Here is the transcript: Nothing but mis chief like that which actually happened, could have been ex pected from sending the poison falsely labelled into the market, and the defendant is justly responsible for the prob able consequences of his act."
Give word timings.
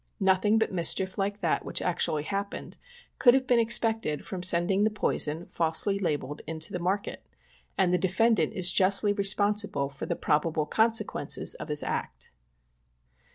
Nothing 0.19 0.57
but 0.57 0.71
mis 0.73 0.95
chief 0.95 1.19
like 1.19 1.41
that 1.41 1.63
which 1.63 1.79
actually 1.79 2.23
happened, 2.23 2.77
could 3.19 3.35
have 3.35 3.45
been 3.45 3.59
ex 3.59 3.77
pected 3.77 4.23
from 4.25 4.41
sending 4.41 4.83
the 4.83 4.89
poison 4.89 5.45
falsely 5.45 5.99
labelled 5.99 6.41
into 6.47 6.73
the 6.73 6.79
market, 6.79 7.23
and 7.77 7.93
the 7.93 7.99
defendant 7.99 8.51
is 8.55 8.73
justly 8.73 9.13
responsible 9.13 9.89
for 9.91 10.07
the 10.07 10.15
prob 10.15 10.47
able 10.47 10.65
consequences 10.65 11.53
of 11.53 11.67
his 11.67 11.83
act." 11.83 12.31